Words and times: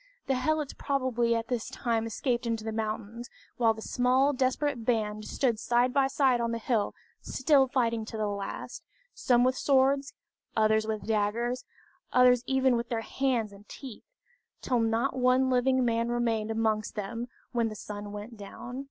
The 0.25 0.33
helots 0.33 0.73
probably 0.73 1.35
at 1.35 1.47
this 1.47 1.69
time 1.69 2.07
escaped 2.07 2.47
into 2.47 2.63
the 2.63 2.71
mountains; 2.71 3.29
while 3.57 3.75
the 3.75 3.83
small 3.83 4.33
desperate 4.33 4.83
band 4.83 5.25
stood 5.25 5.59
side 5.59 5.93
by 5.93 6.07
side 6.07 6.41
on 6.41 6.49
the 6.51 6.57
hill 6.57 6.95
still 7.21 7.67
fighting 7.67 8.03
to 8.05 8.17
the 8.17 8.25
last, 8.25 8.83
some 9.13 9.43
with 9.43 9.55
swords, 9.55 10.13
others 10.57 10.87
with 10.87 11.05
daggers, 11.05 11.65
others 12.11 12.41
even 12.47 12.75
with 12.75 12.89
their 12.89 13.01
hands 13.01 13.53
and 13.53 13.69
teeth, 13.69 14.07
till 14.59 14.79
not 14.79 15.15
one 15.19 15.51
living 15.51 15.85
man 15.85 16.09
remained 16.09 16.49
amongst 16.49 16.95
them 16.95 17.27
when 17.51 17.69
the 17.69 17.75
sun 17.75 18.11
went 18.11 18.37
down. 18.37 18.79